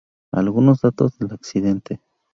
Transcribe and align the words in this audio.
Algunos 0.31 0.81
datos 0.81 1.19
del 1.19 1.31
accidente 1.31 1.99